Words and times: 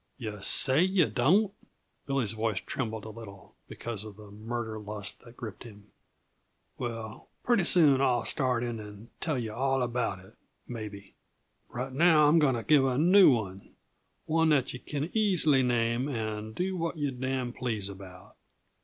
Yuh 0.17 0.39
say 0.41 0.81
yuh 0.81 1.07
don't?" 1.07 1.53
Billy's 2.07 2.31
voice 2.31 2.59
trembled 2.59 3.05
a 3.05 3.11
little, 3.11 3.53
because 3.67 4.03
of 4.03 4.15
the 4.17 4.31
murder 4.31 4.79
lust 4.79 5.19
that 5.19 5.37
gripped 5.37 5.61
him. 5.61 5.91
"Well, 6.79 7.29
pretty 7.43 7.65
soon, 7.65 8.01
I'll 8.01 8.25
start 8.25 8.63
in 8.63 8.79
and 8.79 9.09
tell 9.19 9.37
yuh 9.37 9.53
all 9.53 9.83
about 9.83 10.17
it 10.17 10.33
maybe. 10.67 11.13
Right 11.69 11.93
now, 11.93 12.27
I'm 12.27 12.39
going 12.39 12.55
t' 12.55 12.63
give 12.63 12.83
a 12.83 12.97
new 12.97 13.31
one 13.31 13.75
one 14.25 14.49
that 14.49 14.73
yuh 14.73 14.79
can 14.79 15.15
easy 15.15 15.61
name 15.61 16.09
and 16.09 16.55
do 16.55 16.75
what 16.75 16.97
yuh 16.97 17.11
damn' 17.11 17.53
please 17.53 17.87
about." 17.87 18.37